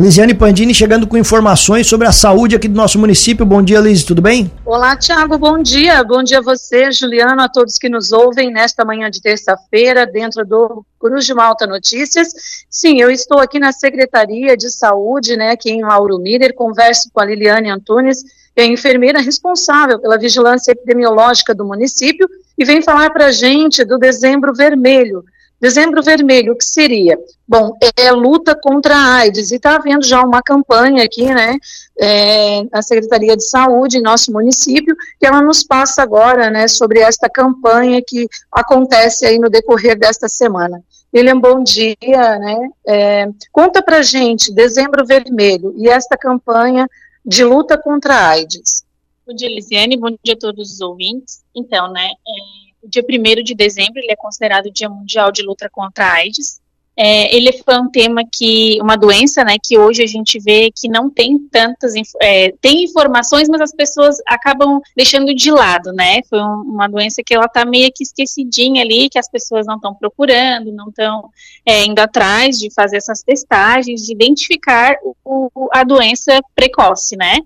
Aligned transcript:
Lisiane 0.00 0.32
Pandini 0.32 0.74
chegando 0.74 1.06
com 1.06 1.18
informações 1.18 1.86
sobre 1.86 2.08
a 2.08 2.12
saúde 2.12 2.56
aqui 2.56 2.66
do 2.66 2.74
nosso 2.74 2.98
município. 2.98 3.44
Bom 3.44 3.62
dia, 3.62 3.78
Liz, 3.80 4.02
tudo 4.02 4.22
bem? 4.22 4.50
Olá, 4.64 4.96
Tiago, 4.96 5.36
bom 5.36 5.62
dia. 5.62 6.02
Bom 6.02 6.22
dia 6.22 6.38
a 6.38 6.42
você, 6.42 6.90
Juliano, 6.90 7.42
a 7.42 7.50
todos 7.50 7.76
que 7.76 7.86
nos 7.86 8.10
ouvem 8.10 8.50
nesta 8.50 8.82
manhã 8.82 9.10
de 9.10 9.20
terça-feira, 9.20 10.06
dentro 10.06 10.42
do 10.42 10.82
Cruz 10.98 11.26
de 11.26 11.34
Malta 11.34 11.66
Notícias. 11.66 12.28
Sim, 12.70 12.98
eu 12.98 13.10
estou 13.10 13.40
aqui 13.40 13.58
na 13.58 13.72
Secretaria 13.72 14.56
de 14.56 14.70
Saúde, 14.70 15.36
né, 15.36 15.50
aqui 15.50 15.70
em 15.70 15.82
Mauro 15.82 16.18
Miller, 16.18 16.54
converso 16.54 17.10
com 17.12 17.20
a 17.20 17.26
Liliane 17.26 17.68
Antunes, 17.68 18.24
é 18.56 18.62
a 18.62 18.66
enfermeira 18.66 19.20
responsável 19.20 19.98
pela 19.98 20.16
vigilância 20.16 20.72
epidemiológica 20.72 21.54
do 21.54 21.66
município, 21.66 22.26
e 22.56 22.64
vem 22.64 22.80
falar 22.80 23.10
para 23.10 23.26
a 23.26 23.32
gente 23.32 23.84
do 23.84 23.98
dezembro 23.98 24.54
vermelho. 24.54 25.22
Dezembro 25.60 26.02
Vermelho, 26.02 26.54
o 26.54 26.56
que 26.56 26.64
seria? 26.64 27.18
Bom, 27.46 27.76
é 27.94 28.10
luta 28.10 28.58
contra 28.58 28.96
a 28.96 29.14
AIDS, 29.16 29.50
e 29.50 29.56
está 29.56 29.76
havendo 29.76 30.04
já 30.04 30.22
uma 30.22 30.42
campanha 30.42 31.04
aqui, 31.04 31.26
né, 31.26 31.58
é, 31.98 32.62
na 32.72 32.80
Secretaria 32.80 33.36
de 33.36 33.44
Saúde, 33.46 33.98
em 33.98 34.02
nosso 34.02 34.32
município, 34.32 34.96
que 35.18 35.26
ela 35.26 35.42
nos 35.42 35.62
passa 35.62 36.02
agora, 36.02 36.48
né, 36.48 36.66
sobre 36.66 37.00
esta 37.00 37.28
campanha 37.28 38.00
que 38.06 38.26
acontece 38.50 39.26
aí 39.26 39.38
no 39.38 39.50
decorrer 39.50 39.98
desta 39.98 40.28
semana. 40.28 40.82
William, 41.14 41.38
bom 41.38 41.62
dia, 41.62 42.38
né, 42.38 42.70
é, 42.86 43.28
conta 43.52 43.82
pra 43.82 44.00
gente, 44.00 44.54
Dezembro 44.54 45.04
Vermelho, 45.04 45.74
e 45.76 45.90
esta 45.90 46.16
campanha 46.16 46.88
de 47.22 47.44
luta 47.44 47.76
contra 47.76 48.14
a 48.14 48.28
AIDS. 48.30 48.82
Bom 49.26 49.34
dia, 49.34 49.48
Lisiane, 49.48 49.98
bom 49.98 50.16
dia 50.24 50.34
a 50.34 50.38
todos 50.38 50.72
os 50.72 50.80
ouvintes. 50.80 51.42
Então, 51.54 51.92
né, 51.92 52.06
é 52.06 52.69
o 52.82 52.88
dia 52.88 53.04
1 53.08 53.42
de 53.42 53.54
dezembro, 53.54 53.98
ele 53.98 54.12
é 54.12 54.16
considerado 54.16 54.66
o 54.66 54.72
Dia 54.72 54.88
Mundial 54.88 55.30
de 55.30 55.42
Luta 55.42 55.68
contra 55.70 56.04
a 56.06 56.12
AIDS. 56.14 56.60
É, 56.96 57.34
ele 57.34 57.50
foi 57.64 57.78
um 57.78 57.88
tema 57.88 58.22
que, 58.30 58.78
uma 58.82 58.94
doença, 58.94 59.42
né, 59.42 59.56
que 59.62 59.78
hoje 59.78 60.02
a 60.02 60.06
gente 60.06 60.38
vê 60.38 60.70
que 60.70 60.86
não 60.86 61.08
tem 61.08 61.38
tantas, 61.50 61.94
é, 62.20 62.52
tem 62.60 62.84
informações, 62.84 63.48
mas 63.48 63.62
as 63.62 63.72
pessoas 63.72 64.16
acabam 64.26 64.82
deixando 64.94 65.34
de 65.34 65.50
lado, 65.50 65.92
né, 65.94 66.20
foi 66.28 66.42
um, 66.42 66.62
uma 66.62 66.88
doença 66.88 67.22
que 67.24 67.32
ela 67.32 67.48
tá 67.48 67.64
meio 67.64 67.90
que 67.94 68.02
esquecidinha 68.02 68.82
ali, 68.82 69.08
que 69.08 69.18
as 69.18 69.30
pessoas 69.30 69.66
não 69.66 69.76
estão 69.76 69.94
procurando, 69.94 70.72
não 70.72 70.88
estão 70.88 71.30
é, 71.64 71.84
indo 71.84 72.00
atrás 72.00 72.58
de 72.58 72.70
fazer 72.70 72.98
essas 72.98 73.22
testagens, 73.22 74.04
de 74.04 74.12
identificar 74.12 74.96
o, 75.02 75.48
o, 75.54 75.68
a 75.72 75.84
doença 75.84 76.38
precoce, 76.54 77.16
né, 77.16 77.38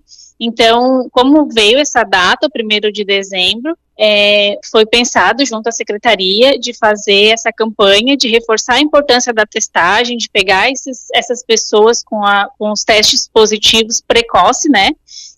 então, 0.45 1.09
como 1.11 1.48
veio 1.48 1.78
essa 1.78 2.03
data, 2.03 2.47
o 2.47 2.50
primeiro 2.50 2.92
de 2.92 3.05
dezembro, 3.05 3.77
é, 3.98 4.59
foi 4.70 4.84
pensado 4.84 5.45
junto 5.45 5.69
à 5.69 5.73
secretaria 5.73 6.59
de 6.59 6.75
fazer 6.75 7.28
essa 7.28 7.53
campanha 7.53 8.17
de 8.17 8.28
reforçar 8.28 8.75
a 8.75 8.81
importância 8.81 9.33
da 9.33 9.47
testagem, 9.47 10.17
de 10.17 10.28
pegar 10.28 10.70
esses, 10.70 11.06
essas 11.15 11.45
pessoas 11.45 12.03
com, 12.03 12.25
a, 12.25 12.48
com 12.59 12.72
os 12.72 12.83
testes 12.83 13.28
positivos 13.33 14.00
precoce, 14.00 14.69
né? 14.69 14.91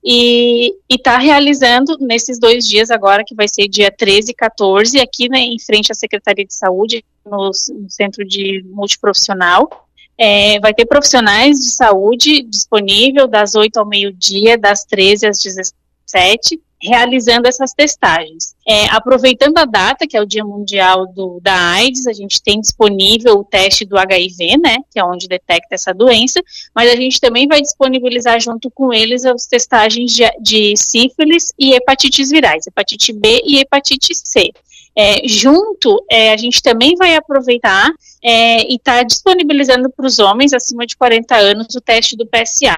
E 0.03 0.75
está 0.89 1.19
realizando 1.19 1.99
nesses 2.01 2.39
dois 2.39 2.67
dias 2.67 2.91
agora, 2.91 3.25
que 3.27 3.35
vai 3.35 3.49
ser 3.49 3.69
dia 3.69 3.91
13 3.91 4.31
e 4.31 4.35
14, 4.35 5.01
aqui 5.01 5.29
né, 5.29 5.41
em 5.41 5.59
frente 5.59 5.93
à 5.93 5.95
Secretaria 5.95 6.45
de 6.45 6.55
Saúde, 6.55 7.05
no, 7.25 7.51
no 7.51 7.91
Centro 7.91 8.25
de 8.25 8.65
Multiprofissional, 8.67 9.86
é, 10.19 10.59
vai 10.61 10.73
ter 10.73 10.87
profissionais 10.87 11.59
de 11.59 11.71
saúde 11.71 12.43
disponível 12.43 13.27
das 13.27 13.55
8 13.55 13.77
ao 13.77 13.87
meio-dia, 13.87 14.57
das 14.57 14.85
13 14.85 15.27
às 15.27 15.39
17, 15.39 16.61
realizando 16.81 17.49
essas 17.49 17.73
testagens. 17.73 18.55
É, 18.67 18.87
aproveitando 18.87 19.59
a 19.59 19.65
data, 19.65 20.07
que 20.07 20.17
é 20.17 20.21
o 20.21 20.27
Dia 20.27 20.45
Mundial 20.45 21.07
do, 21.07 21.41
da 21.41 21.55
AIDS, 21.73 22.07
a 22.07 22.13
gente 22.13 22.43
tem 22.43 22.61
disponível 22.61 23.39
o 23.39 23.45
teste 23.45 23.85
do 23.85 23.99
HIV, 23.99 24.59
né, 24.59 24.77
que 24.91 24.99
é 24.99 25.05
onde 25.05 25.29
detecta 25.29 25.75
essa 25.75 25.93
doença, 25.93 26.41
mas 26.75 26.91
a 26.91 26.97
gente 26.97 27.21
também 27.21 27.47
vai 27.47 27.61
disponibilizar 27.61 28.39
junto 28.41 28.71
com 28.71 28.93
eles 28.93 29.25
as 29.25 29.47
testagens 29.47 30.13
de, 30.13 30.25
de 30.41 30.77
sífilis 30.77 31.53
e 31.59 31.75
hepatites 31.75 32.31
virais, 32.31 32.67
hepatite 32.67 33.13
B 33.13 33.43
e 33.45 33.59
hepatite 33.59 34.15
C. 34.15 34.51
É, 34.99 35.29
junto, 35.29 36.03
é, 36.11 36.33
a 36.33 36.37
gente 36.39 36.63
também 36.63 36.95
vai 36.97 37.15
aproveitar 37.15 37.93
é, 38.25 38.63
e 38.63 38.77
está 38.77 39.03
disponibilizando 39.03 39.91
para 39.91 40.07
os 40.07 40.19
homens 40.19 40.55
acima 40.55 40.87
de 40.87 40.97
40 40.97 41.37
anos 41.37 41.75
o 41.75 41.81
teste 41.81 42.17
do 42.17 42.27
PSA. 42.27 42.75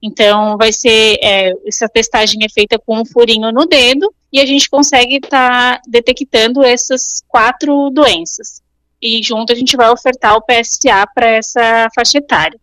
Então, 0.00 0.56
vai 0.56 0.72
ser, 0.72 1.18
é, 1.20 1.52
essa 1.66 1.88
testagem 1.88 2.44
é 2.44 2.48
feita 2.48 2.78
com 2.78 3.00
um 3.00 3.04
furinho 3.04 3.50
no 3.50 3.66
dedo 3.66 4.14
e 4.32 4.38
a 4.38 4.46
gente 4.46 4.70
consegue 4.70 5.16
estar 5.16 5.78
tá 5.78 5.82
detectando 5.88 6.62
essas 6.62 7.24
quatro 7.26 7.90
doenças. 7.90 8.62
E 9.02 9.20
junto 9.22 9.52
a 9.52 9.56
gente 9.56 9.76
vai 9.76 9.90
ofertar 9.90 10.36
o 10.36 10.42
PSA 10.42 11.06
para 11.12 11.28
essa 11.28 11.88
faixa 11.94 12.18
etária. 12.18 12.58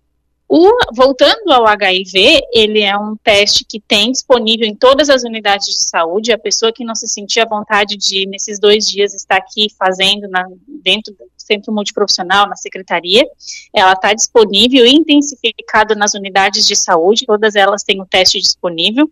O, 0.48 0.70
voltando 0.94 1.52
ao 1.52 1.66
HIV, 1.66 2.42
ele 2.52 2.82
é 2.82 2.96
um 2.98 3.16
teste 3.16 3.66
que 3.66 3.80
tem 3.80 4.12
disponível 4.12 4.68
em 4.68 4.76
todas 4.76 5.10
as 5.10 5.24
unidades 5.24 5.68
de 5.68 5.86
saúde. 5.86 6.32
A 6.32 6.38
pessoa 6.38 6.72
que 6.72 6.84
não 6.84 6.94
se 6.94 7.08
sentia 7.08 7.44
à 7.44 7.48
vontade 7.48 7.96
de, 7.98 8.28
nesses 8.28 8.60
dois 8.60 8.86
dias, 8.86 9.14
estar 9.14 9.38
aqui 9.38 9.68
fazendo 9.78 10.28
na, 10.30 10.46
dentro 10.68 11.14
do 11.14 11.24
centro 11.38 11.74
multiprofissional, 11.74 12.48
na 12.48 12.56
secretaria, 12.56 13.26
ela 13.74 13.94
está 13.94 14.14
disponível 14.14 14.86
e 14.86 14.92
intensificada 14.92 15.96
nas 15.96 16.14
unidades 16.14 16.68
de 16.68 16.76
saúde. 16.76 17.26
Todas 17.26 17.56
elas 17.56 17.84
têm 17.84 18.02
o 18.02 18.06
teste 18.06 18.40
disponível. 18.40 19.10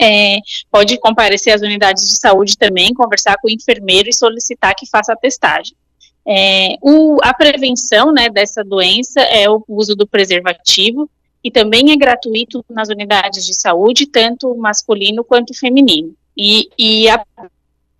É, 0.00 0.38
pode 0.70 0.98
comparecer 0.98 1.54
às 1.54 1.60
unidades 1.60 2.08
de 2.08 2.18
saúde 2.18 2.56
também, 2.56 2.94
conversar 2.94 3.36
com 3.40 3.48
o 3.48 3.50
enfermeiro 3.50 4.08
e 4.08 4.14
solicitar 4.14 4.74
que 4.74 4.88
faça 4.88 5.12
a 5.12 5.16
testagem. 5.16 5.76
É, 6.26 6.76
o, 6.80 7.18
a 7.22 7.34
prevenção 7.34 8.12
né, 8.12 8.28
dessa 8.28 8.62
doença 8.62 9.20
é 9.20 9.48
o 9.50 9.62
uso 9.68 9.94
do 9.96 10.06
preservativo, 10.06 11.10
e 11.44 11.50
também 11.50 11.90
é 11.90 11.96
gratuito 11.96 12.64
nas 12.70 12.88
unidades 12.88 13.44
de 13.44 13.54
saúde, 13.54 14.06
tanto 14.06 14.54
masculino 14.54 15.24
quanto 15.24 15.58
feminino. 15.58 16.14
E, 16.36 16.68
e 16.78 17.08
a, 17.08 17.24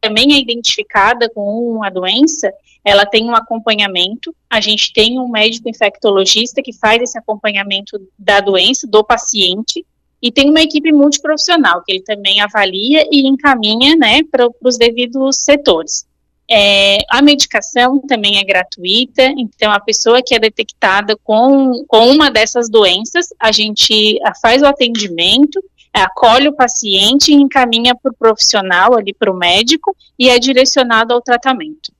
também 0.01 0.35
é 0.35 0.39
identificada 0.39 1.29
com 1.29 1.83
a 1.83 1.91
doença, 1.91 2.53
ela 2.85 3.05
tem 3.05 3.25
um 3.25 3.35
acompanhamento. 3.35 4.35
A 4.49 4.61
gente 4.61 4.93
tem 4.93 5.19
um 5.19 5.29
médico 5.29 5.69
infectologista 5.69 6.63
que 6.63 6.73
faz 6.73 7.03
esse 7.03 7.19
acompanhamento 7.19 8.01
da 8.19 8.41
doença, 8.41 8.87
do 8.87 9.03
paciente, 9.03 9.85
e 10.21 10.31
tem 10.31 10.49
uma 10.49 10.63
equipe 10.63 10.93
multiprofissional, 10.93 11.83
que 11.83 11.93
ele 11.93 12.03
também 12.03 12.41
avalia 12.41 13.09
e 13.11 13.27
encaminha 13.27 13.97
né, 13.97 14.21
para 14.31 14.49
os 14.63 14.79
devidos 14.79 15.37
setores. 15.39 16.07
É, 16.51 16.99
a 17.09 17.23
medicação 17.23 18.01
também 18.01 18.39
é 18.39 18.45
gratuita, 18.45 19.23
então 19.39 19.73
a 19.73 19.81
pessoa 19.81 20.23
que 20.23 20.35
é 20.35 20.39
detectada 20.39 21.17
com, 21.23 21.85
com 21.87 22.09
uma 22.09 22.31
dessas 22.31 22.69
doenças, 22.69 23.29
a 23.41 23.53
gente 23.53 24.19
faz 24.41 24.61
o 24.61 24.67
atendimento, 24.67 25.63
acolhe 25.93 26.49
o 26.49 26.55
paciente 26.55 27.33
e 27.33 27.35
encaminha 27.35 27.95
para 27.95 28.11
o 28.11 28.17
profissional, 28.17 28.97
ali 28.97 29.15
para 29.15 29.31
o 29.31 29.37
médico, 29.37 29.97
e 30.19 30.29
é 30.29 30.39
direcionado 30.39 31.15
ao 31.15 31.23
tratamento. 31.23 31.93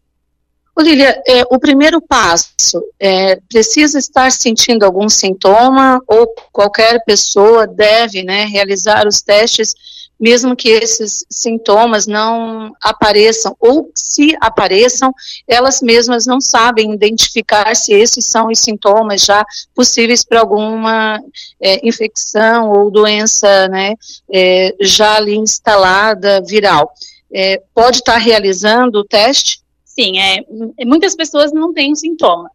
Olívia, 0.75 1.23
é, 1.27 1.43
o 1.51 1.59
primeiro 1.59 2.01
passo 2.01 2.83
é, 2.99 3.37
precisa 3.49 3.99
estar 3.99 4.33
sentindo 4.33 4.85
algum 4.85 5.07
sintoma 5.07 6.03
ou 6.07 6.27
qualquer 6.51 7.05
pessoa 7.05 7.67
deve 7.67 8.23
né, 8.23 8.47
realizar 8.47 9.07
os 9.07 9.21
testes 9.21 9.75
mesmo 10.23 10.55
que 10.55 10.69
esses 10.69 11.27
sintomas 11.29 12.07
não 12.07 12.73
apareçam, 12.81 13.57
ou 13.59 13.91
se 13.93 14.37
apareçam, 14.41 15.13
elas 15.49 15.83
mesmas 15.83 16.27
não 16.27 16.41
sabem 16.41 16.95
identificar 16.95 17.75
se 17.75 17.93
esses 17.93 18.27
são 18.27 18.47
os 18.47 18.61
sintomas 18.61 19.25
já 19.25 19.45
possíveis 19.75 20.25
para 20.25 20.39
alguma 20.39 21.21
é, 21.61 21.85
infecção 21.85 22.71
ou 22.71 22.89
doença 22.89 23.67
né, 23.67 23.95
é, 24.33 24.73
já 24.81 25.17
ali 25.17 25.35
instalada 25.35 26.41
viral. 26.41 26.93
É, 27.35 27.61
pode 27.75 27.97
estar 27.97 28.19
realizando 28.19 29.01
o 29.01 29.05
teste? 29.05 29.61
Sim, 29.85 30.21
é, 30.21 30.45
muitas 30.85 31.17
pessoas 31.17 31.53
não 31.53 31.75
têm 31.75 31.97
sintoma. 31.97 32.49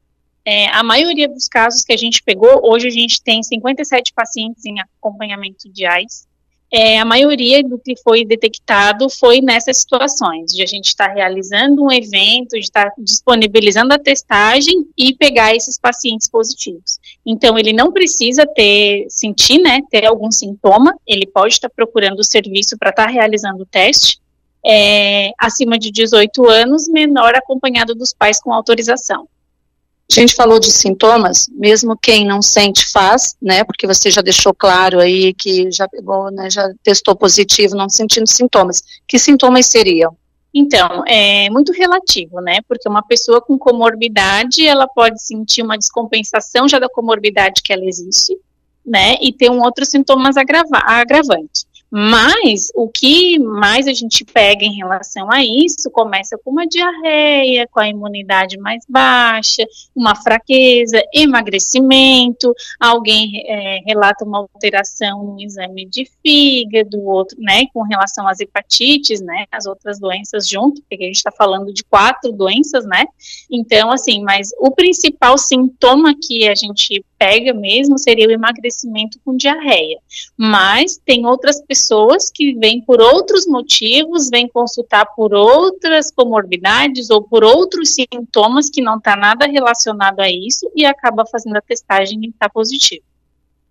É, 0.46 0.68
a 0.70 0.82
maioria 0.84 1.28
dos 1.28 1.50
casos 1.50 1.84
que 1.84 1.92
a 1.92 1.98
gente 1.98 2.24
pegou, 2.24 2.62
hoje 2.64 2.88
a 2.88 2.92
gente 2.92 3.22
tem 3.22 3.44
57 3.44 4.14
pacientes 4.14 4.64
em 4.64 4.80
acompanhamento 4.80 5.68
de 5.70 5.86
AIDS, 5.86 6.27
é, 6.72 7.00
a 7.00 7.06
maioria 7.06 7.64
do 7.64 7.80
que 7.80 7.96
foi 8.04 8.26
detectado 8.26 9.10
foi 9.10 9.42
nessas 9.42 9.78
situações, 9.78 10.52
de 10.52 10.62
a 10.62 10.66
gente 10.66 10.88
estar 10.88 11.08
tá 11.08 11.14
realizando 11.14 11.84
um 11.84 11.92
evento, 11.92 12.52
de 12.52 12.60
estar 12.60 12.90
tá 12.90 12.96
disponibilizando 12.98 13.94
a 13.94 14.00
testagem 14.00 14.86
e 14.98 15.16
pegar 15.16 15.56
esses 15.56 15.80
pacientes 15.80 16.28
positivos. 16.28 17.00
Então, 17.26 17.58
ele 17.58 17.72
não 17.72 17.92
precisa 17.92 18.46
ter, 18.46 19.06
sentir, 19.10 19.60
né, 19.60 19.80
ter 19.90 20.06
algum 20.06 20.32
sintoma, 20.32 20.94
ele 21.08 21.26
pode 21.26 21.54
estar 21.54 21.70
tá 21.70 21.74
procurando 21.76 22.20
o 22.20 22.24
serviço 22.24 22.78
para 22.78 22.90
estar 22.90 23.06
tá 23.06 23.12
realizando 23.12 23.64
o 23.64 23.66
teste, 23.66 24.20
é, 24.66 25.32
acima 25.40 25.80
de 25.80 25.90
18 25.90 26.46
anos, 26.50 26.90
menor 26.90 27.34
acompanhado 27.36 27.96
dos 27.96 28.14
pais 28.14 28.42
com 28.42 28.52
autorização. 28.52 29.28
A 30.10 30.20
gente 30.20 30.36
falou 30.36 30.60
de 30.60 30.72
sintomas, 30.72 31.48
mesmo 31.52 31.98
quem 31.98 32.26
não 32.26 32.42
sente 32.42 32.86
faz, 32.92 33.36
né? 33.42 33.64
Porque 33.64 33.86
você 33.86 34.10
já 34.10 34.22
deixou 34.22 34.54
claro 34.54 35.00
aí 35.00 35.34
que 35.34 35.70
já 35.70 35.88
pegou, 35.88 36.32
né? 36.32 36.50
Já 36.50 36.70
testou 36.82 37.16
positivo, 37.16 37.76
não 37.76 37.90
sentindo 37.90 38.28
sintomas. 38.28 38.82
Que 39.06 39.20
sintomas 39.20 39.66
seriam? 39.68 40.16
Então, 40.54 41.04
é 41.06 41.50
muito 41.50 41.74
relativo, 41.74 42.40
né? 42.42 42.60
Porque 42.68 42.88
uma 42.88 43.04
pessoa 43.04 43.42
com 43.42 43.60
comorbidade, 43.60 44.66
ela 44.66 44.88
pode 44.88 45.22
sentir 45.22 45.62
uma 45.62 45.78
descompensação 45.78 46.68
já 46.68 46.80
da 46.80 46.90
comorbidade 46.90 47.62
que 47.62 47.74
ela 47.74 47.86
existe, 47.86 48.36
né, 48.88 49.18
e 49.22 49.34
ter 49.34 49.52
um 49.52 49.62
outro 49.62 49.86
sintomas 49.86 50.38
agrava 50.38 50.78
agravante. 50.86 51.67
Mas 51.90 52.70
o 52.76 52.90
que 52.90 53.40
mais 53.40 53.88
a 53.88 53.94
gente 53.94 54.26
pega 54.26 54.66
em 54.66 54.76
relação 54.76 55.32
a 55.32 55.44
isso 55.44 55.90
começa 55.92 56.38
com 56.38 56.52
uma 56.52 56.68
diarreia, 56.68 57.68
com 57.72 57.80
a 57.80 57.88
imunidade 57.88 58.58
mais 58.58 58.84
baixa, 58.88 59.66
uma 59.96 60.14
fraqueza, 60.14 61.02
emagrecimento, 61.14 62.54
alguém 62.80 63.44
é, 63.46 63.80
relata 63.86 64.26
uma 64.26 64.40
alteração 64.40 65.24
no 65.24 65.42
exame 65.42 65.86
de 65.86 66.10
fígado, 66.22 67.02
outro, 67.06 67.38
né, 67.40 67.66
com 67.74 67.84
relação 67.84 68.28
às 68.28 68.40
hepatites, 68.40 69.22
né, 69.22 69.46
as 69.52 69.66
outras 69.66 70.00
doenças 70.00 70.48
junto, 70.48 70.82
porque 70.82 71.04
a 71.04 71.08
gente 71.08 71.16
está 71.16 71.32
falando 71.32 71.74
de 71.74 71.84
quatro 71.86 72.32
doenças, 72.32 72.86
né? 72.86 73.06
Então, 73.50 73.92
assim, 73.92 74.22
mas 74.24 74.50
o 74.60 74.72
principal 74.72 75.38
sintoma 75.38 76.14
que 76.22 76.48
a 76.48 76.56
gente 76.56 77.04
pega 77.18 77.54
mesmo 77.54 77.98
seria 77.98 78.28
o 78.28 78.32
emagrecimento 78.32 79.20
com 79.24 79.36
diarreia. 79.36 80.00
Mas 80.38 80.98
tem 80.98 81.26
outras 81.26 81.62
pessoas 81.62 82.32
que 82.32 82.54
vêm 82.56 82.82
por 82.82 83.02
outros 83.02 83.48
motivos, 83.48 84.30
vêm 84.30 84.48
consultar 84.48 85.06
por 85.16 85.34
outras 85.34 86.12
comorbidades 86.12 87.10
ou 87.10 87.22
por 87.22 87.44
outros 87.44 87.94
sintomas 87.94 88.70
que 88.70 88.82
não 88.82 88.98
está 88.98 89.16
nada 89.16 89.48
relacionado 89.48 90.20
a 90.20 90.30
isso 90.30 90.70
e 90.76 90.86
acaba 90.86 91.26
fazendo 91.26 91.58
a 91.58 91.62
testagem 91.62 92.20
e 92.24 92.30
está 92.30 92.50
positivo. 92.50 93.04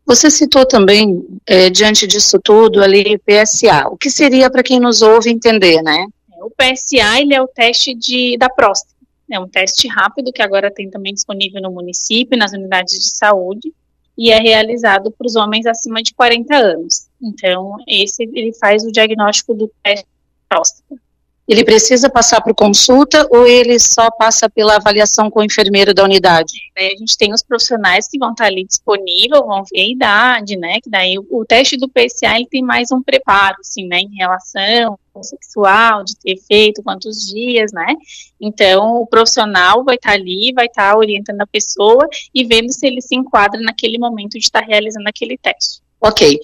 Você 0.07 0.31
citou 0.31 0.65
também, 0.65 1.27
é, 1.45 1.69
diante 1.69 2.07
disso 2.07 2.39
tudo, 2.43 2.81
ali, 2.81 3.19
PSA. 3.19 3.89
O 3.91 3.97
que 3.97 4.09
seria 4.09 4.49
para 4.49 4.63
quem 4.63 4.79
nos 4.79 5.03
ouve 5.03 5.31
entender, 5.31 5.83
né? 5.83 6.07
O 6.41 6.51
PSA, 6.51 7.21
ele 7.21 7.35
é 7.35 7.43
o 7.43 7.49
teste 7.49 7.93
de, 7.93 8.37
da 8.39 8.49
próstata. 8.49 8.96
É 9.31 9.41
um 9.41 9.49
teste 9.49 9.89
rápido 9.89 10.33
que 10.33 10.43
agora 10.43 10.71
tem 10.71 10.89
também 10.89 11.13
disponível 11.13 11.61
no 11.61 11.71
município, 11.71 12.39
nas 12.39 12.53
unidades 12.53 12.95
de 12.95 13.17
saúde, 13.17 13.73
e 14.17 14.31
é 14.31 14.39
realizado 14.39 15.11
para 15.11 15.27
os 15.27 15.37
homens 15.37 15.67
acima 15.67 16.03
de 16.03 16.15
40 16.15 16.55
anos. 16.55 17.09
Então, 17.21 17.77
esse 17.87 18.23
ele 18.23 18.53
faz 18.55 18.85
o 18.85 18.93
diagnóstico 18.93 19.53
do 19.55 19.71
teste 19.83 20.07
de 20.07 20.49
próstata. 20.49 21.06
Ele 21.49 21.65
precisa 21.65 22.11
passar 22.11 22.41
por 22.41 22.55
consulta 22.55 23.27
ou 23.31 23.47
ele 23.47 23.79
só 23.79 24.11
passa 24.11 24.51
pela 24.51 24.77
avaliação 24.77 25.31
com 25.31 25.41
o 25.41 25.45
enfermeiro 25.45 25.95
da 25.95 26.03
unidade? 26.03 26.55
a 26.77 26.99
gente 26.99 27.17
tem 27.17 27.33
os 27.33 27.43
profissionais 27.43 28.09
que 28.09 28.19
vão 28.19 28.33
estar 28.33 28.47
ali 28.47 28.65
disponíveis, 28.65 29.41
vão 29.41 29.63
ver 29.65 29.81
a 29.81 29.89
idade, 29.89 30.57
né? 30.57 30.81
Que 30.83 30.91
daí 30.91 31.17
o, 31.19 31.45
teste 31.45 31.77
do 31.77 31.89
PSA 31.89 32.37
ele 32.37 32.47
tem 32.51 32.63
mais 32.63 32.91
um 32.91 33.03
preparo, 33.03 33.57
assim, 33.61 33.87
né? 33.87 34.01
Em 34.01 34.17
relação 34.17 34.99
ao 35.15 35.25
sexual, 35.25 36.05
de 36.05 36.17
ter 36.17 36.37
feito 36.37 36.83
quantos 36.83 37.27
dias, 37.27 37.73
né? 37.73 37.95
Então 38.41 38.97
o 38.97 39.07
profissional 39.07 39.85
vai 39.85 39.95
estar 39.95 40.13
ali, 40.13 40.53
vai 40.55 40.67
estar 40.67 40.97
orientando 40.97 41.41
a 41.41 41.47
pessoa 41.47 42.07
e 42.35 42.45
vendo 42.45 42.73
se 42.73 42.87
ele 42.87 43.01
se 43.01 43.15
enquadra 43.15 43.61
naquele 43.61 43.99
momento 43.99 44.33
de 44.33 44.45
estar 44.45 44.61
realizando 44.61 45.09
aquele 45.09 45.39
teste. 45.39 45.81
Ok. 46.01 46.39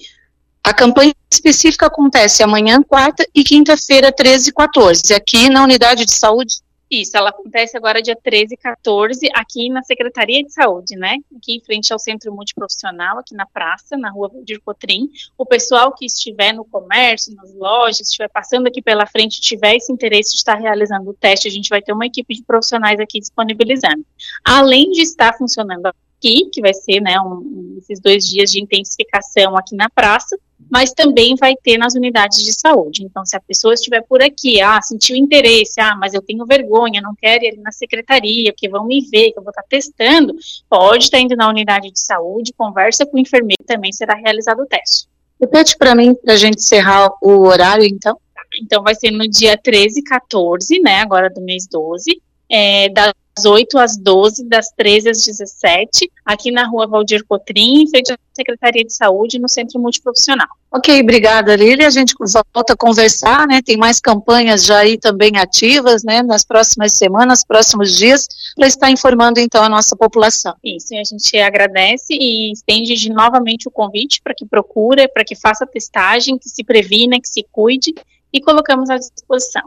A 0.63 0.73
campanha 0.73 1.13
específica 1.29 1.87
acontece 1.87 2.41
amanhã, 2.41 2.81
quarta 2.81 3.27
e 3.35 3.43
quinta-feira, 3.43 4.13
13 4.13 4.49
e 4.49 4.53
14, 4.53 5.13
aqui 5.13 5.49
na 5.49 5.61
unidade 5.61 6.05
de 6.05 6.15
saúde. 6.15 6.55
Isso, 6.89 7.17
ela 7.17 7.31
acontece 7.31 7.75
agora 7.75 8.01
dia 8.01 8.15
13 8.15 8.53
e 8.53 8.57
14, 8.57 9.27
aqui 9.33 9.67
na 9.67 9.81
Secretaria 9.81 10.43
de 10.43 10.53
Saúde, 10.53 10.95
né? 10.95 11.17
Aqui 11.35 11.55
em 11.55 11.59
frente 11.59 11.91
ao 11.91 11.97
Centro 11.97 12.31
Multiprofissional, 12.31 13.17
aqui 13.17 13.33
na 13.33 13.45
praça, 13.45 13.97
na 13.97 14.11
rua 14.11 14.29
Valdir 14.29 14.61
Cotrim. 14.63 15.09
O 15.37 15.45
pessoal 15.45 15.91
que 15.91 16.05
estiver 16.05 16.53
no 16.53 16.63
comércio, 16.63 17.35
nas 17.35 17.53
lojas, 17.55 18.01
estiver 18.01 18.29
passando 18.29 18.67
aqui 18.67 18.81
pela 18.81 19.07
frente, 19.07 19.41
tiver 19.41 19.75
esse 19.75 19.91
interesse 19.91 20.31
de 20.31 20.37
estar 20.37 20.55
realizando 20.55 21.09
o 21.09 21.13
teste, 21.13 21.47
a 21.47 21.51
gente 21.51 21.67
vai 21.67 21.81
ter 21.81 21.91
uma 21.91 22.05
equipe 22.05 22.33
de 22.35 22.43
profissionais 22.43 22.99
aqui 22.99 23.19
disponibilizando. 23.19 24.05
Além 24.45 24.91
de 24.91 25.01
estar 25.01 25.33
funcionando 25.35 25.87
aqui, 25.87 26.47
que 26.51 26.61
vai 26.61 26.73
ser, 26.73 27.01
né, 27.01 27.19
um, 27.19 27.75
esses 27.79 27.99
dois 27.99 28.25
dias 28.25 28.51
de 28.51 28.61
intensificação 28.61 29.57
aqui 29.57 29.75
na 29.75 29.89
praça, 29.89 30.37
mas 30.69 30.91
também 30.91 31.35
vai 31.35 31.55
ter 31.55 31.77
nas 31.77 31.93
unidades 31.95 32.43
de 32.43 32.53
saúde. 32.53 33.03
Então, 33.03 33.25
se 33.25 33.35
a 33.35 33.39
pessoa 33.39 33.73
estiver 33.73 34.01
por 34.01 34.21
aqui, 34.21 34.61
ah, 34.61 34.81
sentiu 34.81 35.15
interesse, 35.15 35.79
ah, 35.79 35.95
mas 35.95 36.13
eu 36.13 36.21
tenho 36.21 36.45
vergonha, 36.45 37.01
não 37.01 37.15
quero 37.15 37.45
ir 37.45 37.57
na 37.57 37.71
secretaria, 37.71 38.51
porque 38.51 38.69
vão 38.69 38.85
me 38.85 39.01
ver, 39.09 39.31
que 39.31 39.39
eu 39.39 39.43
vou 39.43 39.51
estar 39.51 39.63
testando, 39.63 40.35
pode 40.69 41.05
estar 41.05 41.19
indo 41.19 41.35
na 41.35 41.49
unidade 41.49 41.91
de 41.91 41.99
saúde, 41.99 42.53
conversa 42.57 43.05
com 43.05 43.17
o 43.17 43.19
enfermeiro, 43.19 43.63
também 43.65 43.91
será 43.91 44.15
realizado 44.15 44.61
o 44.61 44.65
teste. 44.65 45.07
Repete 45.39 45.77
para 45.77 45.95
mim, 45.95 46.13
para 46.13 46.33
a 46.33 46.37
gente 46.37 46.57
encerrar 46.57 47.09
o 47.21 47.45
horário, 47.45 47.85
então. 47.85 48.17
Então, 48.61 48.83
vai 48.83 48.93
ser 48.93 49.11
no 49.11 49.27
dia 49.27 49.57
13 49.57 49.99
e 49.99 50.03
14, 50.03 50.79
né, 50.79 51.01
agora 51.01 51.29
do 51.29 51.41
mês 51.41 51.67
12, 51.67 52.21
é, 52.49 52.87
das 53.35 53.45
8 53.45 53.77
às 53.79 53.97
12, 53.97 54.47
das 54.47 54.69
13 54.71 55.09
às 55.09 55.25
17, 55.25 56.11
aqui 56.25 56.51
na 56.51 56.67
rua 56.67 56.87
Valdir 56.87 57.25
Cotrim, 57.25 57.83
em 57.83 57.89
frente 57.89 58.13
à 58.13 58.17
Secretaria 58.31 58.83
de 58.83 58.93
Saúde, 58.93 59.39
no 59.39 59.49
Centro 59.49 59.79
Multiprofissional. 59.79 60.47
Ok, 60.71 61.01
obrigada, 61.01 61.55
Lília. 61.55 61.87
A 61.87 61.91
gente 61.91 62.15
volta 62.19 62.73
a 62.73 62.75
conversar, 62.75 63.47
né? 63.47 63.61
Tem 63.63 63.77
mais 63.77 63.99
campanhas 63.99 64.65
já 64.65 64.79
aí 64.79 64.97
também 64.97 65.37
ativas, 65.37 66.03
né? 66.03 66.23
Nas 66.23 66.43
próximas 66.43 66.93
semanas, 66.93 67.43
próximos 67.45 67.95
dias, 67.95 68.27
para 68.55 68.67
estar 68.67 68.89
informando 68.89 69.39
então 69.39 69.63
a 69.63 69.69
nossa 69.69 69.95
população. 69.95 70.55
Isso, 70.63 70.93
e 70.93 70.97
a 70.97 71.03
gente 71.03 71.37
agradece 71.37 72.13
e 72.13 72.51
estende 72.51 72.95
de 72.95 73.09
novamente 73.11 73.67
o 73.67 73.71
convite 73.71 74.21
para 74.23 74.33
que 74.33 74.45
procure, 74.45 75.07
para 75.07 75.23
que 75.23 75.35
faça 75.35 75.65
testagem, 75.65 76.37
que 76.37 76.49
se 76.49 76.63
previna, 76.63 77.19
que 77.19 77.29
se 77.29 77.45
cuide 77.51 77.93
e 78.33 78.41
colocamos 78.41 78.89
à 78.89 78.97
disposição. 78.97 79.61